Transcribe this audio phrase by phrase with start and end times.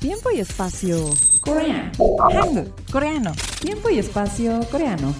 [0.00, 1.10] Tiempo y espacio
[1.42, 1.92] coreano.
[2.32, 3.32] Hangul, coreano.
[3.60, 5.14] Tiempo y espacio coreano.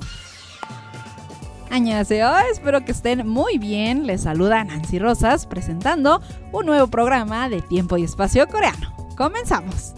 [1.68, 4.06] Añaseo, espero que estén muy bien.
[4.06, 8.96] Les saluda Nancy Rosas presentando un nuevo programa de Tiempo y Espacio Coreano.
[9.18, 9.92] Comenzamos.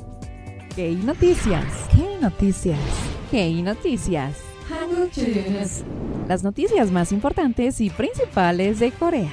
[0.75, 1.65] ¿Qué noticias?
[1.95, 2.81] ¿Qué noticias?
[3.31, 4.35] ¿Qué noticias?
[6.27, 9.33] Las noticias más importantes y principales de Corea.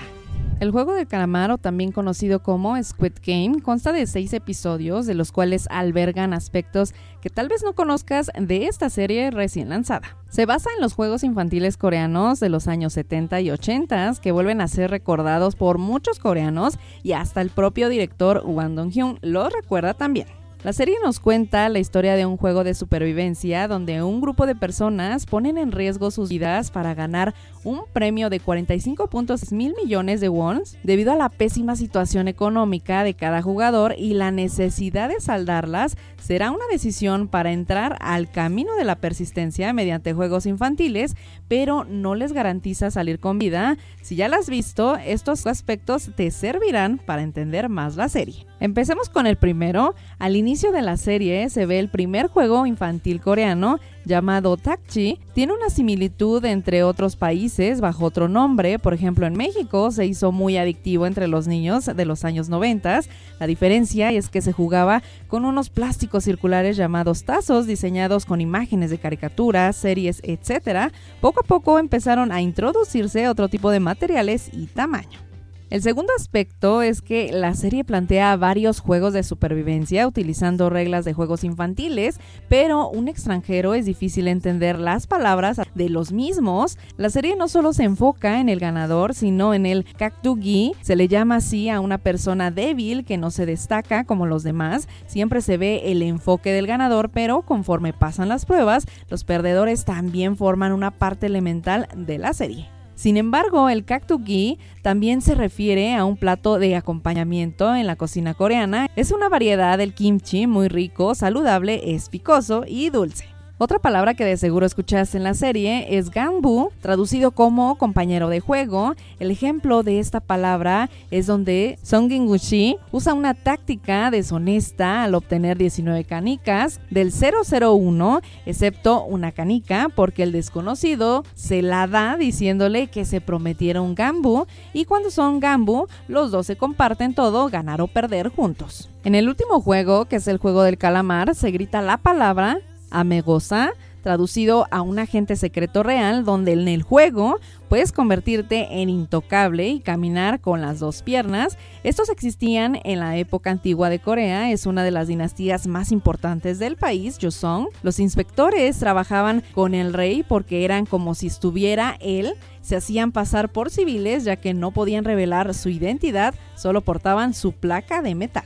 [0.59, 5.13] El juego del calamar, o también conocido como Squid Game, consta de seis episodios, de
[5.13, 10.18] los cuales albergan aspectos que tal vez no conozcas de esta serie recién lanzada.
[10.27, 14.60] Se basa en los juegos infantiles coreanos de los años 70 y 80 que vuelven
[14.60, 19.93] a ser recordados por muchos coreanos y hasta el propio director Wang Dong-hyun lo recuerda
[19.93, 20.27] también.
[20.62, 24.55] La serie nos cuenta la historia de un juego de supervivencia donde un grupo de
[24.55, 30.27] personas ponen en riesgo sus vidas para ganar un premio de 45.6 mil millones de
[30.27, 35.96] wons debido a la pésima situación económica de cada jugador y la necesidad de saldarlas
[36.21, 41.15] será una decisión para entrar al camino de la persistencia mediante juegos infantiles,
[41.48, 43.77] pero no les garantiza salir con vida.
[44.02, 48.46] Si ya la has visto, estos aspectos te servirán para entender más la serie.
[48.60, 49.96] Empecemos con el primero.
[50.18, 55.20] Al de la serie se ve el primer juego infantil coreano llamado Takchi.
[55.36, 58.80] Tiene una similitud entre otros países bajo otro nombre.
[58.80, 63.02] Por ejemplo, en México se hizo muy adictivo entre los niños de los años 90.
[63.40, 68.90] La diferencia es que se jugaba con unos plásticos circulares llamados tazos diseñados con imágenes
[68.90, 70.92] de caricaturas, series, etc.
[71.22, 75.28] Poco a poco empezaron a introducirse otro tipo de materiales y tamaño.
[75.69, 81.13] El segundo aspecto es que la serie plantea varios juegos de supervivencia utilizando reglas de
[81.13, 86.79] juegos infantiles, pero un extranjero es difícil entender las palabras de los mismos.
[86.97, 90.74] La serie no solo se enfoca en el ganador, sino en el Kaktugi.
[90.81, 94.88] Se le llama así a una persona débil que no se destaca como los demás.
[95.06, 100.35] Siempre se ve el enfoque del ganador, pero conforme pasan las pruebas, los perdedores también
[100.35, 102.78] forman una parte elemental de la serie.
[103.00, 108.34] Sin embargo, el kaktugi también se refiere a un plato de acompañamiento en la cocina
[108.34, 108.88] coreana.
[108.98, 113.39] Es una variedad del kimchi muy rico, saludable, es picoso y dulce.
[113.62, 118.40] Otra palabra que de seguro escuchaste en la serie es gambu, traducido como compañero de
[118.40, 118.96] juego.
[119.20, 125.58] El ejemplo de esta palabra es donde Song Gushi usa una táctica deshonesta al obtener
[125.58, 133.03] 19 canicas del 001, excepto una canica, porque el desconocido se la da diciéndole que
[133.03, 137.88] se prometiera un gambu y cuando son gambu, los dos se comparten todo, ganar o
[137.88, 138.90] perder juntos.
[139.03, 142.62] En el último juego, que es el juego del calamar, se grita la palabra
[142.92, 149.68] Amegosa, traducido a un agente secreto real, donde en el juego puedes convertirte en intocable
[149.68, 151.58] y caminar con las dos piernas.
[151.84, 156.60] Estos existían en la época antigua de Corea, es una de las dinastías más importantes
[156.60, 157.68] del país, Joseon.
[157.84, 163.50] Los inspectores trabajaban con el rey porque eran como si estuviera él se hacían pasar
[163.50, 168.46] por civiles ya que no podían revelar su identidad, solo portaban su placa de metal.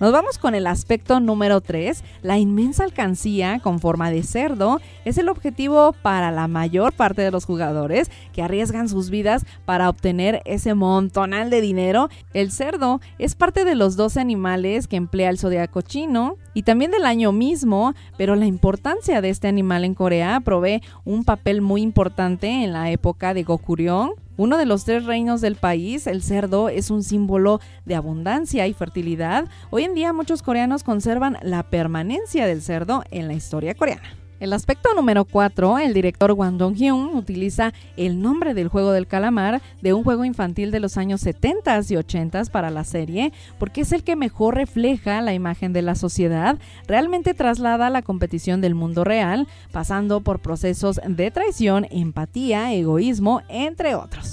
[0.00, 2.02] Nos vamos con el aspecto número 3.
[2.22, 7.30] La inmensa alcancía con forma de cerdo es el objetivo para la mayor parte de
[7.30, 12.08] los jugadores que arriesgan sus vidas para obtener ese montonal de dinero.
[12.32, 16.90] El cerdo es parte de los 12 animales que emplea el zodiaco chino y también
[16.90, 21.82] del año mismo, pero la importancia de este animal en Corea provee un papel muy
[21.82, 26.68] importante en la época de Gokuryong uno de los tres reinos del país, el cerdo
[26.68, 29.48] es un símbolo de abundancia y fertilidad.
[29.70, 34.24] Hoy en día muchos coreanos conservan la permanencia del cerdo en la historia coreana.
[34.40, 39.62] El aspecto número 4, el director Wang Dong-hyun utiliza el nombre del juego del calamar
[39.80, 43.92] de un juego infantil de los años 70 y 80 para la serie, porque es
[43.92, 49.04] el que mejor refleja la imagen de la sociedad, realmente traslada la competición del mundo
[49.04, 54.23] real, pasando por procesos de traición, empatía, egoísmo, entre otros.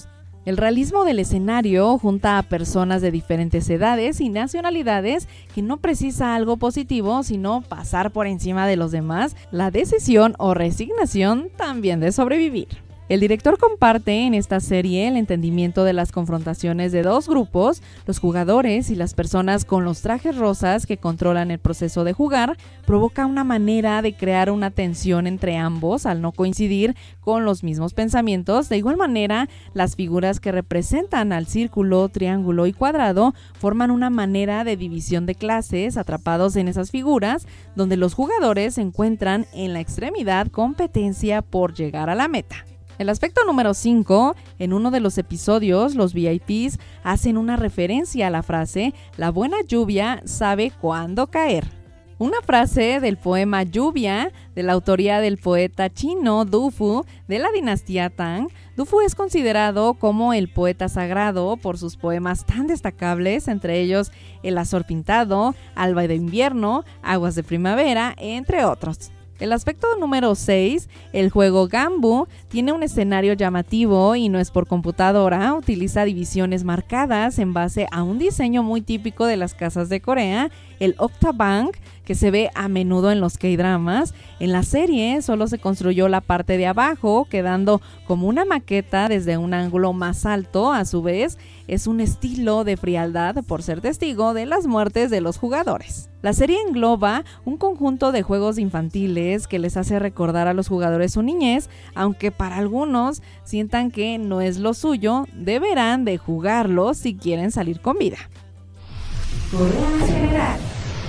[0.44, 6.34] El realismo del escenario junta a personas de diferentes edades y nacionalidades que no precisa
[6.34, 12.12] algo positivo, sino pasar por encima de los demás, la decisión o resignación también de
[12.12, 12.91] sobrevivir.
[13.12, 18.20] El director comparte en esta serie el entendimiento de las confrontaciones de dos grupos, los
[18.20, 22.56] jugadores y las personas con los trajes rosas que controlan el proceso de jugar,
[22.86, 27.94] provoca una manera de crear una tensión entre ambos al no coincidir con los mismos
[27.94, 28.70] pensamientos.
[28.70, 34.64] De igual manera, las figuras que representan al círculo, triángulo y cuadrado forman una manera
[34.64, 39.82] de división de clases atrapados en esas figuras, donde los jugadores se encuentran en la
[39.82, 42.64] extremidad competencia por llegar a la meta.
[42.98, 48.30] El aspecto número 5, en uno de los episodios, los VIPs hacen una referencia a
[48.30, 51.82] la frase, la buena lluvia sabe cuándo caer.
[52.22, 58.12] Una frase del poema Lluvia, de la autoría del poeta chino Dufu, de la dinastía
[58.12, 58.48] Tang.
[58.78, 64.12] Dufu es considerado como el poeta sagrado por sus poemas tan destacables, entre ellos
[64.44, 69.12] El azor pintado, Alba de invierno, Aguas de primavera, entre otros.
[69.42, 74.68] El aspecto número 6, el juego Gambu, tiene un escenario llamativo y no es por
[74.68, 80.00] computadora, utiliza divisiones marcadas en base a un diseño muy típico de las casas de
[80.00, 84.14] Corea, el Octabank, que se ve a menudo en los K-dramas.
[84.40, 89.38] En la serie solo se construyó la parte de abajo, quedando como una maqueta desde
[89.38, 90.72] un ángulo más alto.
[90.72, 91.38] A su vez,
[91.68, 96.10] es un estilo de frialdad por ser testigo de las muertes de los jugadores.
[96.22, 101.14] La serie engloba un conjunto de juegos infantiles que les hace recordar a los jugadores
[101.14, 107.16] su niñez, aunque para algunos sientan que no es lo suyo, deberán de jugarlo si
[107.16, 108.18] quieren salir con vida.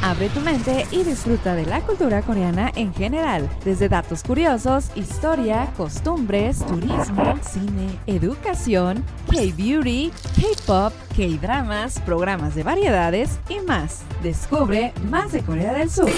[0.05, 5.73] Abre tu mente y disfruta de la cultura coreana en general, desde datos curiosos, historia,
[5.77, 14.03] costumbres, turismo, cine, educación, K-beauty, K-pop, K-dramas, programas de variedades y más.
[14.25, 16.11] Descubre más de Corea del Sur.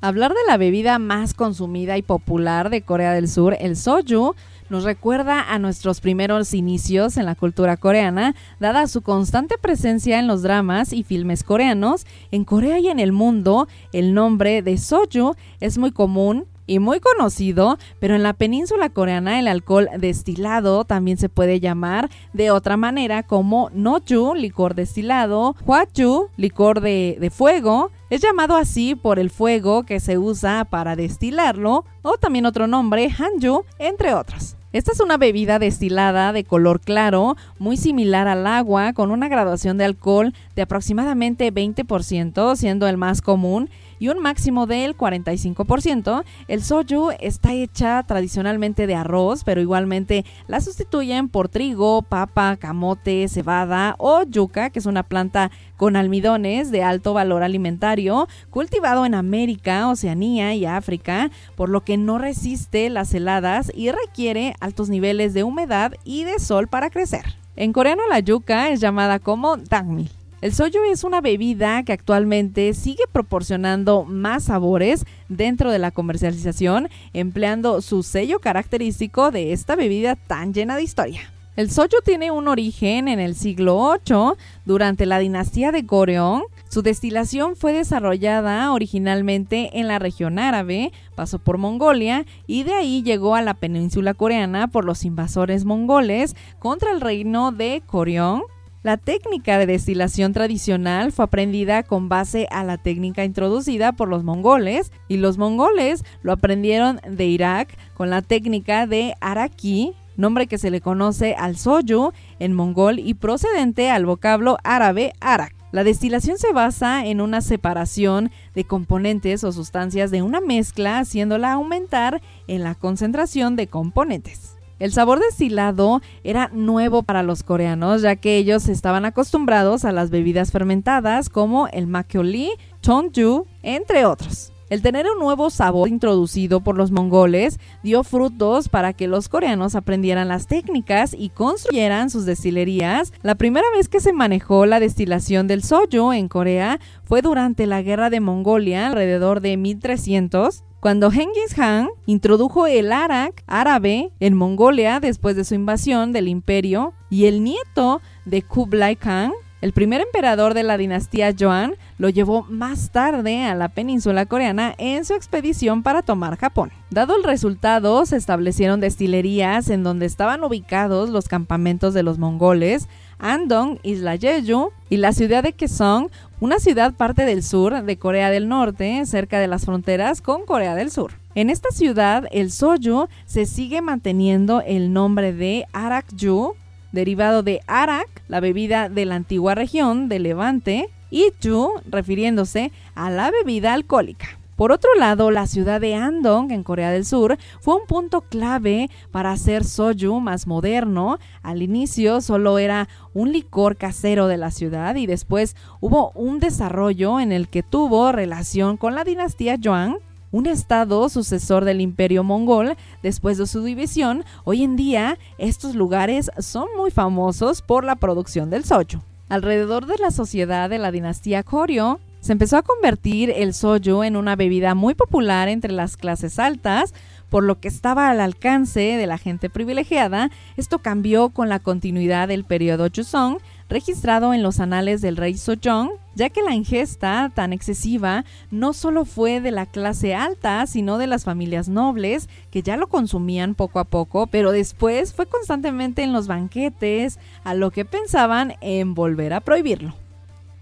[0.00, 4.34] Hablar de la bebida más consumida y popular de Corea del Sur, el soju,
[4.70, 10.26] nos recuerda a nuestros primeros inicios en la cultura coreana, dada su constante presencia en
[10.26, 12.06] los dramas y filmes coreanos.
[12.30, 17.00] En Corea y en el mundo, el nombre de soju es muy común y muy
[17.00, 22.76] conocido, pero en la península coreana el alcohol destilado también se puede llamar de otra
[22.76, 29.30] manera como noju, licor destilado, hwachu, licor de, de fuego, es llamado así por el
[29.30, 34.56] fuego que se usa para destilarlo, o también otro nombre, hanju, entre otros.
[34.72, 39.78] Esta es una bebida destilada de color claro, muy similar al agua, con una graduación
[39.78, 43.68] de alcohol de aproximadamente 20%, siendo el más común
[44.00, 46.24] y un máximo del 45%.
[46.48, 53.28] El soju está hecha tradicionalmente de arroz, pero igualmente la sustituyen por trigo, papa, camote,
[53.28, 59.14] cebada o yuca, que es una planta con almidones de alto valor alimentario, cultivado en
[59.14, 65.34] América, Oceanía y África, por lo que no resiste las heladas y requiere altos niveles
[65.34, 67.36] de humedad y de sol para crecer.
[67.56, 70.10] En coreano la yuca es llamada como dangmil.
[70.40, 76.88] El soju es una bebida que actualmente sigue proporcionando más sabores dentro de la comercialización,
[77.12, 81.30] empleando su sello característico de esta bebida tan llena de historia.
[81.56, 84.32] El soju tiene un origen en el siglo VIII,
[84.64, 86.44] durante la dinastía de Goryeo.
[86.70, 93.02] Su destilación fue desarrollada originalmente en la región árabe, pasó por Mongolia y de ahí
[93.02, 98.46] llegó a la península coreana por los invasores mongoles contra el reino de Goryeo
[98.82, 104.24] la técnica de destilación tradicional fue aprendida con base a la técnica introducida por los
[104.24, 110.56] mongoles y los mongoles lo aprendieron de Irak con la técnica de araki, nombre que
[110.56, 115.54] se le conoce al soju en mongol y procedente al vocablo árabe arak.
[115.72, 121.52] La destilación se basa en una separación de componentes o sustancias de una mezcla haciéndola
[121.52, 124.49] aumentar en la concentración de componentes.
[124.80, 130.08] El sabor destilado era nuevo para los coreanos, ya que ellos estaban acostumbrados a las
[130.08, 134.52] bebidas fermentadas como el makgeolli, chonju, entre otros.
[134.70, 139.74] El tener un nuevo sabor introducido por los mongoles dio frutos para que los coreanos
[139.74, 143.12] aprendieran las técnicas y construyeran sus destilerías.
[143.22, 147.82] La primera vez que se manejó la destilación del soju en Corea fue durante la
[147.82, 154.98] guerra de Mongolia alrededor de 1300 cuando Genghis Khan introdujo el arak árabe en Mongolia
[154.98, 160.54] después de su invasión del imperio y el nieto de Kublai Khan, el primer emperador
[160.54, 165.82] de la dinastía Yuan, lo llevó más tarde a la península coreana en su expedición
[165.82, 166.72] para tomar Japón.
[166.88, 172.88] Dado el resultado, se establecieron destilerías en donde estaban ubicados los campamentos de los mongoles,
[173.18, 176.08] Andong, Isla Jeju, y la ciudad de Kaesong,
[176.40, 180.74] una ciudad parte del sur de Corea del Norte, cerca de las fronteras con Corea
[180.74, 181.12] del Sur.
[181.34, 186.54] En esta ciudad, el soju se sigue manteniendo el nombre de Arakju,
[186.92, 193.10] derivado de Arak, la bebida de la antigua región de Levante, y Ju, refiriéndose a
[193.10, 194.39] la bebida alcohólica.
[194.60, 198.90] Por otro lado, la ciudad de Andong, en Corea del Sur, fue un punto clave
[199.10, 201.16] para hacer soju más moderno.
[201.42, 207.20] Al inicio solo era un licor casero de la ciudad y después hubo un desarrollo
[207.20, 209.96] en el que tuvo relación con la dinastía Yuan,
[210.30, 214.26] un estado sucesor del imperio mongol después de su división.
[214.44, 219.00] Hoy en día, estos lugares son muy famosos por la producción del soju.
[219.30, 224.16] Alrededor de la sociedad de la dinastía Koryo, se empezó a convertir el soju en
[224.16, 226.92] una bebida muy popular entre las clases altas,
[227.30, 230.30] por lo que estaba al alcance de la gente privilegiada.
[230.56, 233.38] Esto cambió con la continuidad del periodo Joseon,
[233.70, 239.04] registrado en los anales del rey Sojong, ya que la ingesta tan excesiva no solo
[239.04, 243.78] fue de la clase alta, sino de las familias nobles, que ya lo consumían poco
[243.78, 249.32] a poco, pero después fue constantemente en los banquetes, a lo que pensaban en volver
[249.32, 249.99] a prohibirlo.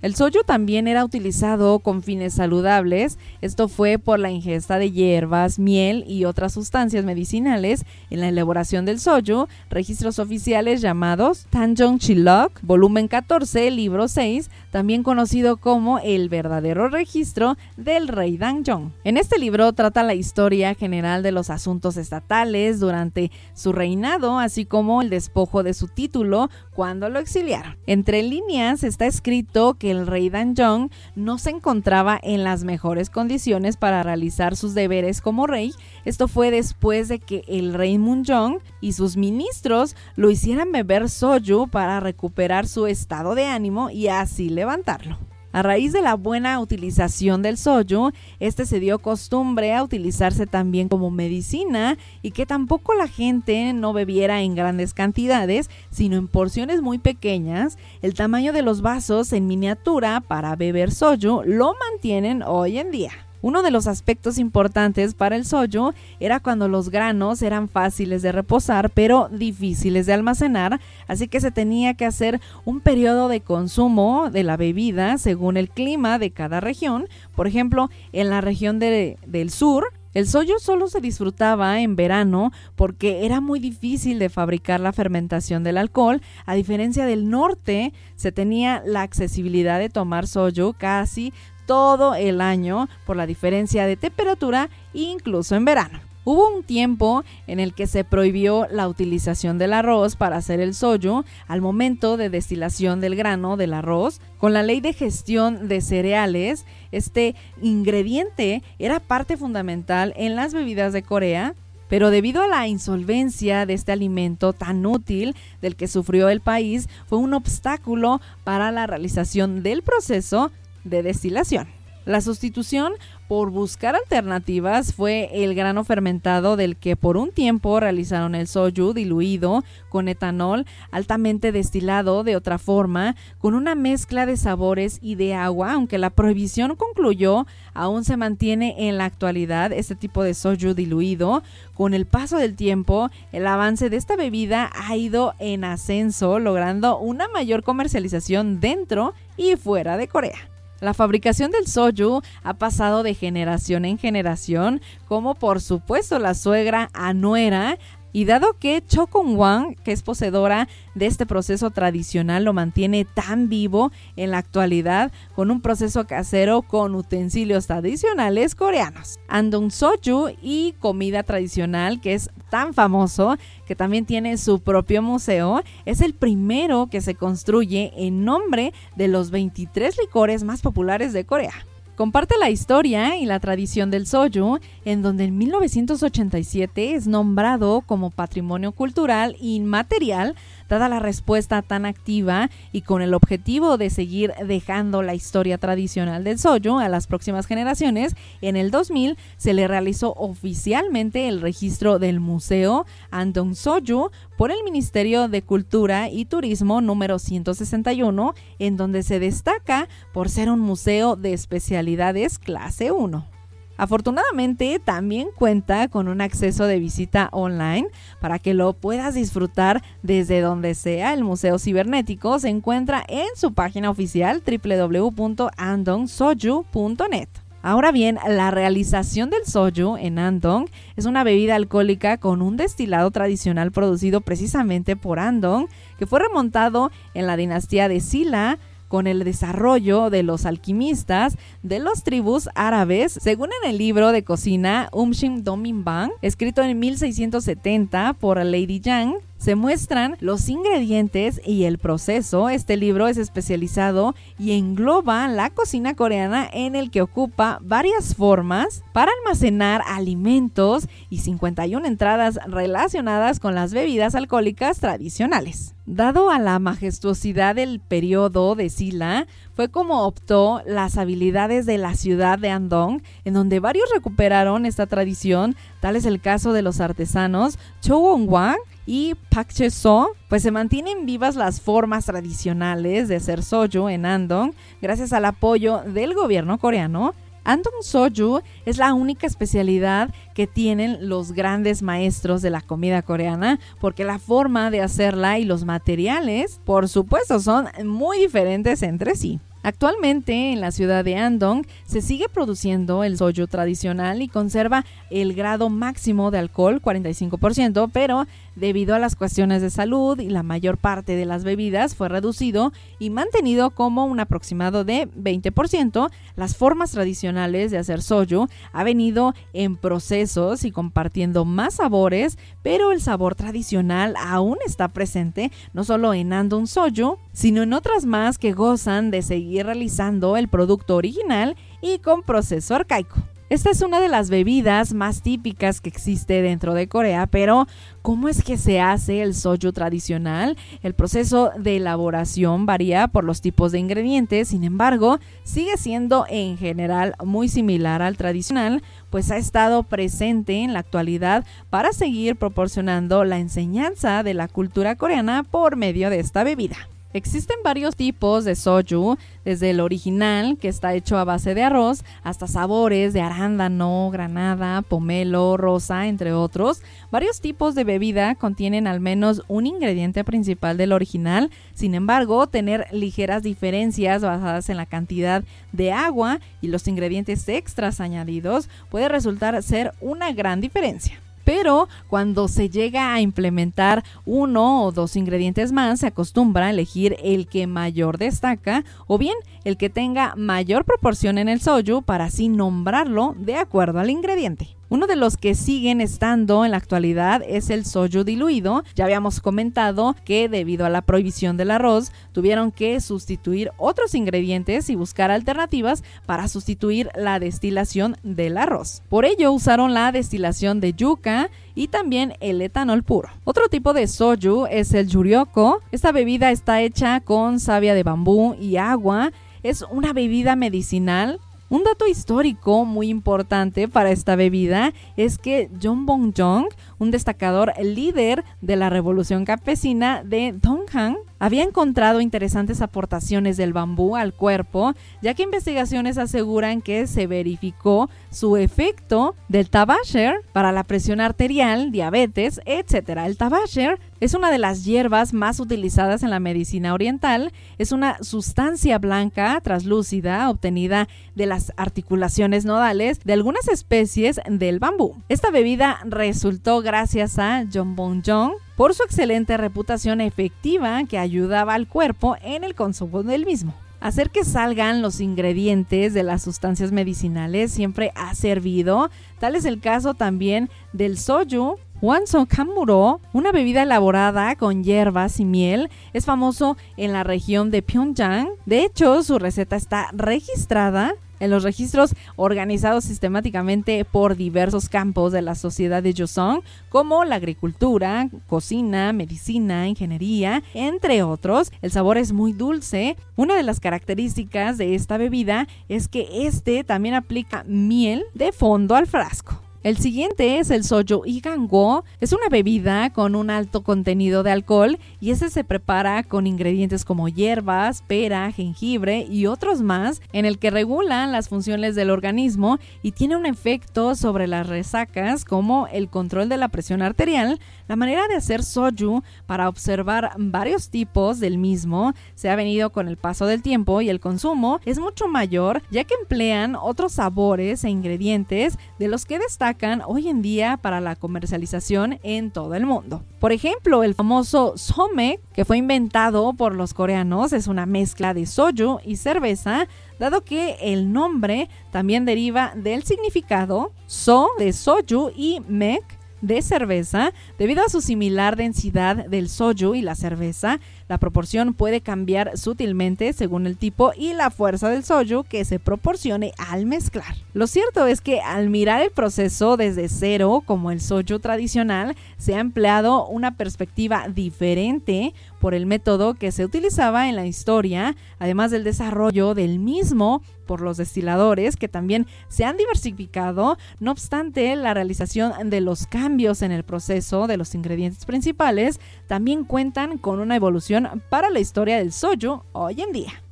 [0.01, 5.59] El soju también era utilizado con fines saludables, esto fue por la ingesta de hierbas,
[5.59, 12.61] miel y otras sustancias medicinales en la elaboración del soju, registros oficiales llamados Tanjong Chilok,
[12.63, 18.93] volumen 14, libro 6, también conocido como El verdadero registro del rey Danjong.
[19.03, 24.65] En este libro trata la historia general de los asuntos estatales durante su reinado, así
[24.65, 27.77] como el despojo de su título cuando lo exiliaron.
[27.89, 33.77] Entre líneas está escrito que el rey Danjong no se encontraba en las mejores condiciones
[33.77, 35.75] para realizar sus deberes como rey.
[36.05, 41.67] Esto fue después de que el rey Munjong y sus ministros lo hicieran beber soju
[41.67, 45.19] para recuperar su estado de ánimo y así levantarlo.
[45.53, 50.89] A raíz de la buena utilización del soju, este se dio costumbre a utilizarse también
[50.89, 56.83] como medicina y que tampoco la gente no bebiera en grandes cantidades, sino en porciones
[56.83, 57.79] muy pequeñas.
[58.03, 63.28] El tamaño de los vasos en miniatura para beber soju lo mantienen hoy en día.
[63.41, 68.33] Uno de los aspectos importantes para el soju era cuando los granos eran fáciles de
[68.33, 74.31] reposar pero difíciles de almacenar, así que se tenía que hacer un periodo de consumo
[74.31, 77.07] de la bebida según el clima de cada región.
[77.37, 83.25] Por ejemplo, en la región del sur, el soju solo se disfrutaba en verano porque
[83.25, 86.23] era muy difícil de fabricar la fermentación del alcohol.
[86.45, 91.33] A diferencia del norte, se tenía la accesibilidad de tomar soju casi
[91.69, 96.01] todo el año por la diferencia de temperatura incluso en verano.
[96.25, 100.75] Hubo un tiempo en el que se prohibió la utilización del arroz para hacer el
[100.75, 104.21] soju al momento de destilación del grano del arroz.
[104.39, 110.93] Con la ley de gestión de cereales, este ingrediente era parte fundamental en las bebidas
[110.93, 111.55] de Corea
[111.89, 116.87] pero debido a la insolvencia de este alimento tan útil del que sufrió el país,
[117.07, 120.51] fue un obstáculo para la realización del proceso
[120.89, 121.69] de destilación.
[122.09, 122.95] La sustitución
[123.29, 128.95] por buscar alternativas fue el grano fermentado del que por un tiempo realizaron el soju
[128.95, 135.35] diluido con etanol altamente destilado de otra forma, con una mezcla de sabores y de
[135.35, 140.73] agua, aunque la prohibición concluyó, aún se mantiene en la actualidad este tipo de soju
[140.73, 141.43] diluido.
[141.75, 146.99] Con el paso del tiempo, el avance de esta bebida ha ido en ascenso, logrando
[146.99, 150.39] una mayor comercialización dentro y fuera de Corea.
[150.81, 156.89] La fabricación del soju ha pasado de generación en generación, como por supuesto la suegra
[156.93, 157.79] a nuera,
[158.13, 163.49] y dado que Chokong Wang, que es poseedora de este proceso tradicional, lo mantiene tan
[163.49, 169.19] vivo en la actualidad con un proceso casero con utensilios tradicionales coreanos.
[169.29, 173.37] Andong Soju y comida tradicional que es tan famoso
[173.67, 179.09] que también tiene su propio museo, es el primero que se construye en nombre de
[179.09, 181.55] los 23 licores más populares de Corea.
[181.99, 188.11] Comparte la historia y la tradición del soju, en donde en 1987 es nombrado como
[188.11, 190.37] Patrimonio Cultural Inmaterial
[190.69, 196.25] dada la respuesta tan activa y con el objetivo de seguir dejando la historia tradicional
[196.25, 201.99] del soyo a las próximas generaciones, en el 2000 se le realizó oficialmente el registro
[201.99, 209.03] del Museo Andong Soju por el Ministerio de Cultura y Turismo número 161, en donde
[209.03, 213.38] se destaca por ser un museo de especialidades clase 1.
[213.79, 217.89] Afortunadamente también cuenta con un acceso de visita online
[218.21, 221.15] para que lo puedas disfrutar desde donde sea.
[221.15, 227.29] El Museo Cibernético se encuentra en su página oficial www.andongsoju.net.
[227.61, 233.11] Ahora bien, la realización del soju en Andong es una bebida alcohólica con un destilado
[233.11, 235.67] tradicional producido precisamente por Andong,
[235.99, 241.79] que fue remontado en la dinastía de Silla con el desarrollo de los alquimistas de
[241.79, 248.45] los tribus árabes, según en el libro de cocina Umshim Dominbang, escrito en 1670 por
[248.45, 252.49] Lady Yang, se muestran los ingredientes y el proceso.
[252.49, 258.83] Este libro es especializado y engloba la cocina coreana en el que ocupa varias formas
[258.93, 265.75] para almacenar alimentos y 51 entradas relacionadas con las bebidas alcohólicas tradicionales.
[265.87, 271.95] Dado a la majestuosidad del periodo de Silla, fue como optó las habilidades de la
[271.95, 276.81] ciudad de Andong, en donde varios recuperaron esta tradición, tal es el caso de los
[276.81, 278.59] artesanos Cho Wong-wang
[278.91, 284.53] y Pak So, pues se mantienen vivas las formas tradicionales de hacer soju en Andong
[284.81, 287.15] gracias al apoyo del gobierno coreano
[287.45, 293.61] Andong Soju es la única especialidad que tienen los grandes maestros de la comida coreana
[293.79, 299.39] porque la forma de hacerla y los materiales, por supuesto, son muy diferentes entre sí.
[299.63, 305.35] Actualmente en la ciudad de Andong se sigue produciendo el soju tradicional y conserva el
[305.35, 308.27] grado máximo de alcohol, 45%, pero
[308.59, 312.73] debido a las cuestiones de salud y la mayor parte de las bebidas fue reducido
[312.99, 319.35] y mantenido como un aproximado de 20%, las formas tradicionales de hacer soju ha venido
[319.53, 326.15] en procesos y compartiendo más sabores, pero el sabor tradicional aún está presente no solo
[326.15, 331.57] en Andong Soju, sino en otras más que gozan de seguir realizando el producto original
[331.81, 333.23] y con proceso arcaico.
[333.51, 337.67] Esta es una de las bebidas más típicas que existe dentro de Corea, pero
[338.03, 340.59] ¿cómo es que se hace el soju tradicional?
[340.83, 346.59] El proceso de elaboración varía por los tipos de ingredientes, sin embargo, sigue siendo en
[346.59, 353.25] general muy similar al tradicional, pues ha estado presente en la actualidad para seguir proporcionando
[353.25, 356.77] la enseñanza de la cultura coreana por medio de esta bebida.
[357.19, 362.05] Existen varios tipos de soju, desde el original, que está hecho a base de arroz,
[362.23, 366.81] hasta sabores de arándano, granada, pomelo, rosa, entre otros.
[367.11, 372.87] Varios tipos de bebida contienen al menos un ingrediente principal del original, sin embargo, tener
[372.93, 379.61] ligeras diferencias basadas en la cantidad de agua y los ingredientes extras añadidos puede resultar
[379.65, 386.01] ser una gran diferencia pero cuando se llega a implementar uno o dos ingredientes más,
[386.01, 389.33] se acostumbra a elegir el que mayor destaca o bien
[389.65, 394.78] el que tenga mayor proporción en el soju para así nombrarlo de acuerdo al ingrediente.
[394.91, 398.85] Uno de los que siguen estando en la actualidad es el soju diluido.
[398.95, 404.89] Ya habíamos comentado que debido a la prohibición del arroz tuvieron que sustituir otros ingredientes
[404.89, 409.03] y buscar alternativas para sustituir la destilación del arroz.
[409.11, 413.29] Por ello usaron la destilación de yuca y también el etanol puro.
[413.45, 415.83] Otro tipo de soju es el yuryoko.
[415.93, 419.33] Esta bebida está hecha con savia de bambú y agua.
[419.63, 421.41] Es una bebida medicinal
[421.71, 428.45] un dato histórico muy importante para esta bebida es que John Bong-jong, un destacador líder
[428.61, 435.35] de la revolución campesina de Donghang, había encontrado interesantes aportaciones del bambú al cuerpo, ya
[435.35, 442.61] que investigaciones aseguran que se verificó su efecto del tabasher para la presión arterial, diabetes,
[442.65, 443.21] etc.
[443.25, 447.53] El tabasher es una de las hierbas más utilizadas en la medicina oriental.
[447.79, 455.17] Es una sustancia blanca translúcida obtenida de las articulaciones nodales de algunas especies del bambú.
[455.29, 461.75] Esta bebida resultó gracias a John Bong Jong por su excelente reputación efectiva que ayudaba
[461.75, 463.75] al cuerpo en el consumo del mismo.
[464.01, 469.11] Hacer que salgan los ingredientes de las sustancias medicinales siempre ha servido.
[469.41, 475.45] Tal es el caso también del soju, Wanso Kamuro, una bebida elaborada con hierbas y
[475.45, 478.51] miel, es famoso en la región de Pyongyang.
[478.67, 485.43] De hecho, su receta está registrada en los registros organizados sistemáticamente por diversos campos de
[485.43, 491.73] la sociedad de Joseon, como la agricultura, cocina, medicina, ingeniería, entre otros.
[491.83, 493.17] El sabor es muy dulce.
[493.35, 498.95] Una de las características de esta bebida es que este también aplica miel de fondo
[498.95, 499.68] al frasco.
[499.85, 502.05] El siguiente es el soju igango.
[502.21, 507.05] Es una bebida con un alto contenido de alcohol y este se prepara con ingredientes
[507.05, 512.81] como hierbas, pera, jengibre y otros más en el que regulan las funciones del organismo
[513.03, 517.61] y tiene un efecto sobre las resacas como el control de la presión arterial.
[517.89, 523.09] La manera de hacer soju para observar varios tipos del mismo se ha venido con
[523.09, 527.85] el paso del tiempo y el consumo es mucho mayor ya que emplean otros sabores
[527.85, 532.85] e ingredientes de los que destacan hoy en día para la comercialización en todo el
[532.85, 533.25] mundo.
[533.41, 538.45] Por ejemplo, el famoso Some, que fue inventado por los coreanos, es una mezcla de
[538.45, 545.61] soju y cerveza, dado que el nombre también deriva del significado so de soju y
[545.69, 551.75] mek de cerveza, debido a su similar densidad del soju y la cerveza, la proporción
[551.75, 556.87] puede cambiar sutilmente según el tipo y la fuerza del soju que se proporcione al
[556.87, 557.35] mezclar.
[557.55, 562.55] Lo cierto es que al mirar el proceso desde cero, como el soju tradicional, se
[562.55, 568.71] ha empleado una perspectiva diferente por el método que se utilizaba en la historia, además
[568.71, 574.93] del desarrollo del mismo por los destiladores que también se han diversificado, no obstante la
[574.93, 580.57] realización de los cambios en el proceso de los ingredientes principales también cuentan con una
[580.57, 580.98] evolución
[581.29, 583.43] para la historia del soju hoy en día.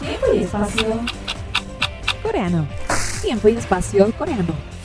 [0.00, 1.00] Tiempo y espacio
[2.22, 2.66] coreano.
[3.22, 4.77] Tiempo y espacio coreano.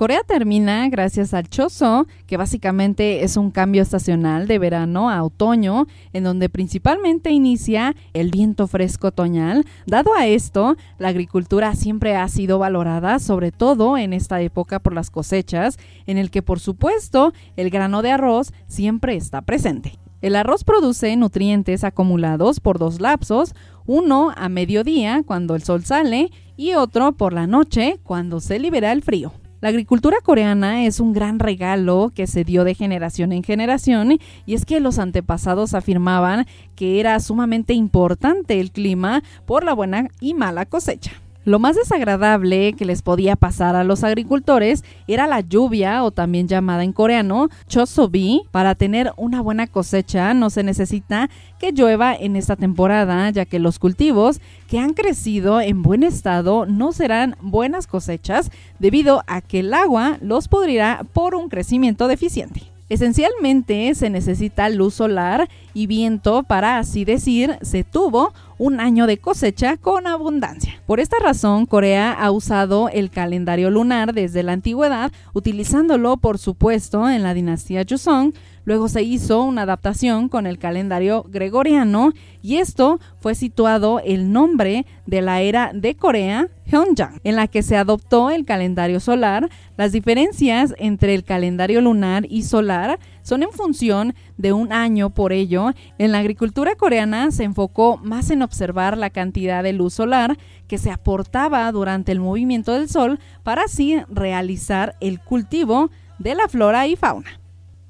[0.00, 5.88] Corea termina gracias al chozo, que básicamente es un cambio estacional de verano a otoño,
[6.14, 9.66] en donde principalmente inicia el viento fresco otoñal.
[9.84, 14.94] Dado a esto, la agricultura siempre ha sido valorada, sobre todo en esta época por
[14.94, 19.98] las cosechas, en el que por supuesto el grano de arroz siempre está presente.
[20.22, 26.30] El arroz produce nutrientes acumulados por dos lapsos, uno a mediodía cuando el sol sale
[26.56, 29.34] y otro por la noche cuando se libera el frío.
[29.60, 34.54] La agricultura coreana es un gran regalo que se dio de generación en generación y
[34.54, 36.46] es que los antepasados afirmaban
[36.76, 41.12] que era sumamente importante el clima por la buena y mala cosecha.
[41.46, 46.48] Lo más desagradable que les podía pasar a los agricultores era la lluvia o también
[46.48, 48.42] llamada en coreano chosobi.
[48.50, 53.58] Para tener una buena cosecha no se necesita que llueva en esta temporada, ya que
[53.58, 59.60] los cultivos que han crecido en buen estado no serán buenas cosechas debido a que
[59.60, 62.70] el agua los pudrirá por un crecimiento deficiente.
[62.90, 69.16] Esencialmente se necesita luz solar y viento para así decir se tuvo un año de
[69.16, 70.82] cosecha con abundancia.
[70.86, 77.08] Por esta razón, Corea ha usado el calendario lunar desde la antigüedad, utilizándolo por supuesto
[77.08, 78.34] en la dinastía Joseon,
[78.70, 84.86] Luego se hizo una adaptación con el calendario gregoriano y esto fue situado el nombre
[85.06, 89.50] de la era de Corea, Hyunjang, en la que se adoptó el calendario solar.
[89.76, 95.32] Las diferencias entre el calendario lunar y solar son en función de un año, por
[95.32, 100.38] ello, en la agricultura coreana se enfocó más en observar la cantidad de luz solar
[100.68, 106.46] que se aportaba durante el movimiento del sol para así realizar el cultivo de la
[106.46, 107.40] flora y fauna.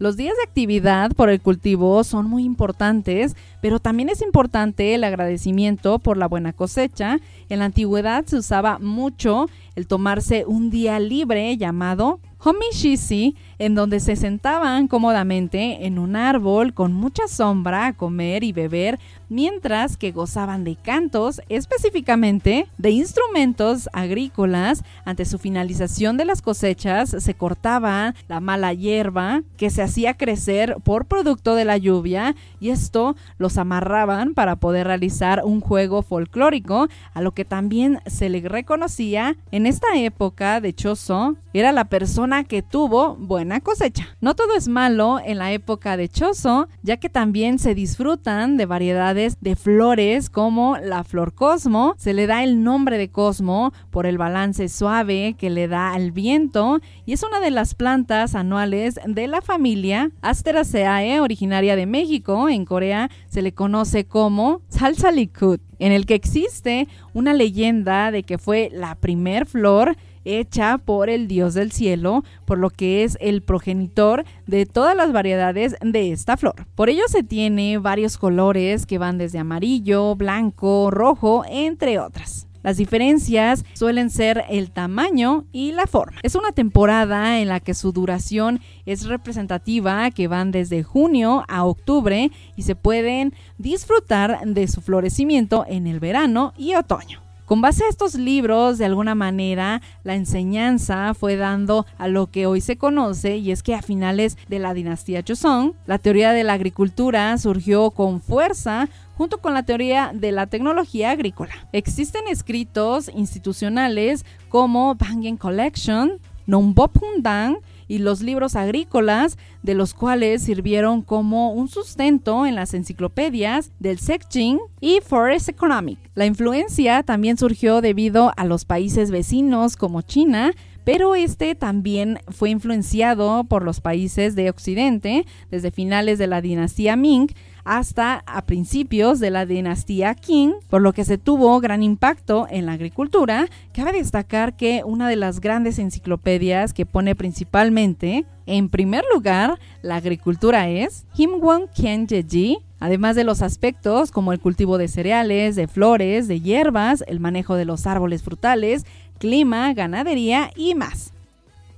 [0.01, 5.05] Los días de actividad por el cultivo son muy importantes, pero también es importante el
[5.05, 7.19] agradecimiento por la buena cosecha.
[7.51, 14.01] En la antigüedad se usaba mucho el tomarse un día libre llamado Homishisi, en donde
[14.01, 18.99] se sentaban cómodamente en un árbol con mucha sombra a comer y beber,
[19.29, 24.83] mientras que gozaban de cantos, específicamente de instrumentos agrícolas.
[25.05, 30.77] Ante su finalización de las cosechas, se cortaba la mala hierba que se hacía crecer
[30.83, 36.89] por producto de la lluvia y esto los amarraban para poder realizar un juego folclórico,
[37.13, 42.30] a lo que también se le reconocía en esta época de Choso, era la persona
[42.45, 44.07] que tuvo buena cosecha.
[44.21, 48.67] No todo es malo en la época de Chozo, ya que también se disfrutan de
[48.67, 51.95] variedades de flores como la flor cosmo.
[51.99, 56.13] Se le da el nombre de cosmo por el balance suave que le da al
[56.13, 62.49] viento y es una de las plantas anuales de la familia Asteraceae, originaria de México.
[62.49, 68.39] En Corea se le conoce como Salsalikut, en el que existe una leyenda de que
[68.39, 73.43] fue la primer flor hecha por el Dios del cielo, por lo que es el
[73.43, 76.67] progenitor de todas las variedades de esta flor.
[76.75, 82.47] Por ello se tiene varios colores que van desde amarillo, blanco, rojo, entre otras.
[82.63, 86.19] Las diferencias suelen ser el tamaño y la forma.
[86.23, 91.65] Es una temporada en la que su duración es representativa, que van desde junio a
[91.65, 97.30] octubre y se pueden disfrutar de su florecimiento en el verano y otoño.
[97.51, 102.47] Con base a estos libros, de alguna manera, la enseñanza fue dando a lo que
[102.47, 106.45] hoy se conoce y es que a finales de la dinastía Joseon, la teoría de
[106.45, 111.51] la agricultura surgió con fuerza junto con la teoría de la tecnología agrícola.
[111.73, 117.57] Existen escritos institucionales como Bangen Collection, Nongbopundang
[117.91, 123.99] y los libros agrícolas, de los cuales sirvieron como un sustento en las enciclopedias del
[123.99, 125.99] Sekjing y Forest Economic.
[126.15, 130.53] La influencia también surgió debido a los países vecinos como China,
[130.85, 136.95] pero este también fue influenciado por los países de Occidente desde finales de la dinastía
[136.95, 137.27] Ming
[137.65, 142.67] hasta a principios de la dinastía Qing, por lo que se tuvo gran impacto en
[142.67, 143.49] la agricultura.
[143.73, 149.97] Cabe destacar que una de las grandes enciclopedias que pone principalmente en primer lugar la
[149.97, 156.27] agricultura es Himwon Ji, además de los aspectos como el cultivo de cereales, de flores,
[156.27, 158.85] de hierbas, el manejo de los árboles frutales,
[159.19, 161.13] clima, ganadería y más.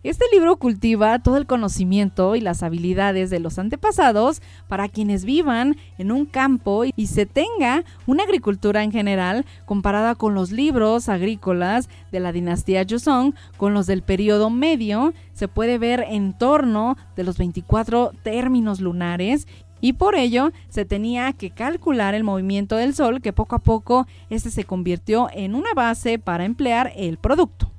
[0.04, 5.76] Este libro cultiva todo el conocimiento y las habilidades de los antepasados para quienes vivan
[5.96, 11.88] en un campo y se tenga una agricultura en general comparada con los libros agrícolas
[12.10, 17.22] de la dinastía Joseon, con los del periodo medio, se puede ver en torno de
[17.22, 19.46] los 24 términos lunares
[19.80, 24.08] y por ello se tenía que calcular el movimiento del sol que poco a poco
[24.30, 27.71] este se convirtió en una base para emplear el producto.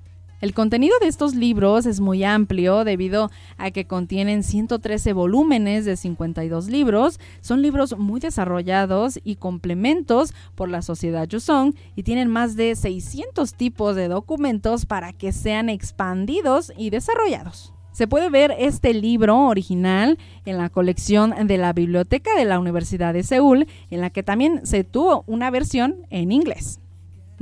[0.43, 5.95] El contenido de estos libros es muy amplio debido a que contienen 113 volúmenes de
[5.95, 7.17] 52 libros.
[7.39, 13.53] Son libros muy desarrollados y complementos por la sociedad Joseon y tienen más de 600
[13.53, 17.71] tipos de documentos para que sean expandidos y desarrollados.
[17.93, 23.13] Se puede ver este libro original en la colección de la Biblioteca de la Universidad
[23.13, 26.81] de Seúl, en la que también se tuvo una versión en inglés.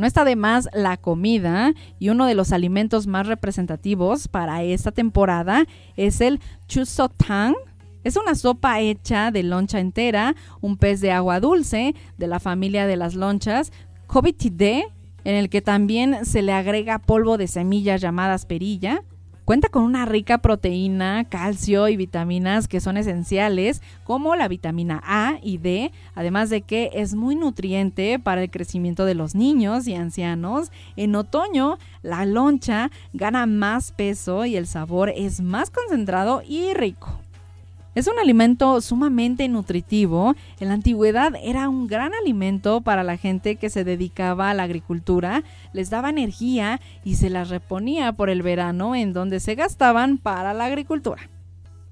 [0.01, 4.91] No está de más la comida y uno de los alimentos más representativos para esta
[4.91, 7.53] temporada es el chusotang.
[8.03, 12.87] Es una sopa hecha de loncha entera, un pez de agua dulce de la familia
[12.87, 13.71] de las lonchas,
[14.07, 14.87] kobitide,
[15.23, 19.03] en el que también se le agrega polvo de semillas llamadas perilla,
[19.51, 25.39] Cuenta con una rica proteína, calcio y vitaminas que son esenciales, como la vitamina A
[25.43, 29.95] y D, además de que es muy nutriente para el crecimiento de los niños y
[29.95, 30.71] ancianos.
[30.95, 37.19] En otoño, la loncha gana más peso y el sabor es más concentrado y rico.
[37.93, 40.33] Es un alimento sumamente nutritivo.
[40.61, 44.63] En la antigüedad era un gran alimento para la gente que se dedicaba a la
[44.63, 45.43] agricultura.
[45.73, 50.53] Les daba energía y se las reponía por el verano en donde se gastaban para
[50.53, 51.29] la agricultura.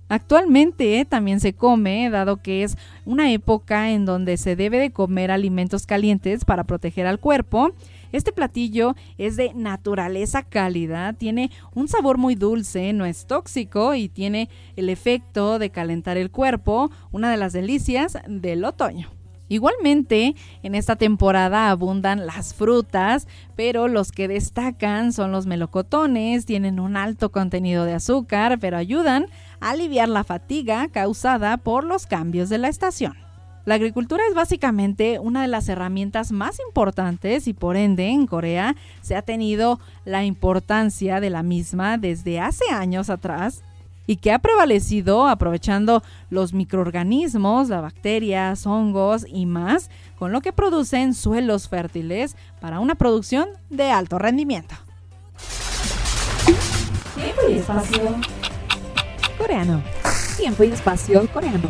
[0.08, 5.32] Actualmente también se come, dado que es una época en donde se debe de comer
[5.32, 7.74] alimentos calientes para proteger al cuerpo
[8.12, 14.10] este platillo es de naturaleza cálida, tiene un sabor muy dulce, no es tóxico y
[14.10, 19.10] tiene el efecto de calentar el cuerpo, una de las delicias del otoño.
[19.52, 26.80] Igualmente, en esta temporada abundan las frutas, pero los que destacan son los melocotones, tienen
[26.80, 29.26] un alto contenido de azúcar, pero ayudan
[29.60, 33.29] a aliviar la fatiga causada por los cambios de la estación.
[33.70, 38.76] La agricultura es básicamente una de las herramientas más importantes y por ende en Corea
[39.02, 43.62] se ha tenido la importancia de la misma desde hace años atrás
[44.08, 46.02] y que ha prevalecido aprovechando
[46.32, 52.96] los microorganismos, las bacterias, hongos y más, con lo que producen suelos fértiles para una
[52.96, 54.74] producción de alto rendimiento.
[57.14, 58.16] Tiempo y espacio
[59.38, 59.84] coreano.
[60.38, 61.70] Tiempo y espacio coreano.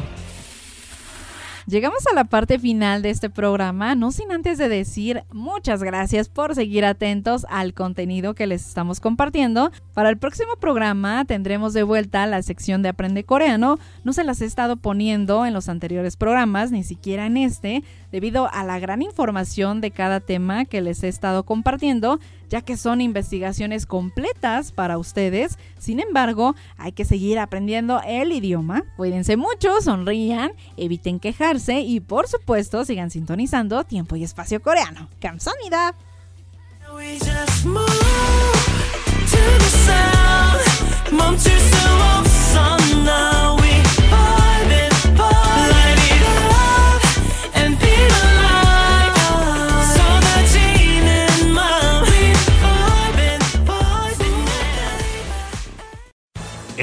[1.70, 6.28] Llegamos a la parte final de este programa, no sin antes de decir muchas gracias
[6.28, 9.72] por seguir atentos al contenido que les estamos compartiendo.
[9.94, 13.78] Para el próximo programa tendremos de vuelta la sección de Aprende Coreano.
[14.04, 18.50] No se las he estado poniendo en los anteriores programas, ni siquiera en este, debido
[18.52, 22.20] a la gran información de cada tema que les he estado compartiendo,
[22.50, 25.58] ya que son investigaciones completas para ustedes.
[25.78, 28.84] Sin embargo, hay que seguir aprendiendo el idioma.
[28.98, 35.10] Cuídense mucho, sonrían, eviten quejarse y por supuesto sigan sintonizando Tiempo y Espacio Coreano.
[35.20, 35.96] ¡Kamsamida!